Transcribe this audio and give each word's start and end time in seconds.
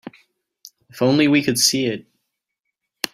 If 0.89 1.03
only 1.03 1.27
we 1.27 1.43
could 1.43 1.59
see 1.59 1.85
it. 1.85 2.07